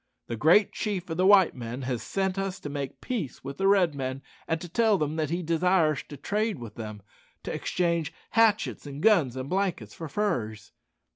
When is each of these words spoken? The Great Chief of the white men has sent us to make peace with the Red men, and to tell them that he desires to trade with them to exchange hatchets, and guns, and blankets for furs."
The 0.25 0.35
Great 0.35 0.71
Chief 0.73 1.07
of 1.11 1.17
the 1.17 1.27
white 1.27 1.53
men 1.53 1.83
has 1.83 2.01
sent 2.01 2.39
us 2.39 2.59
to 2.61 2.69
make 2.69 3.01
peace 3.01 3.43
with 3.43 3.59
the 3.59 3.67
Red 3.67 3.93
men, 3.93 4.23
and 4.47 4.59
to 4.59 4.67
tell 4.67 4.97
them 4.97 5.15
that 5.17 5.29
he 5.29 5.43
desires 5.43 6.01
to 6.09 6.17
trade 6.17 6.57
with 6.57 6.73
them 6.73 7.03
to 7.43 7.53
exchange 7.53 8.11
hatchets, 8.31 8.87
and 8.87 9.03
guns, 9.03 9.35
and 9.35 9.47
blankets 9.47 9.93
for 9.93 10.07
furs." 10.09 10.71